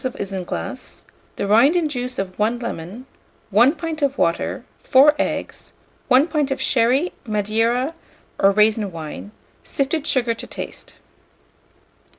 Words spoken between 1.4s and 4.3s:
rind and juice of 1 lemon, 1 pint of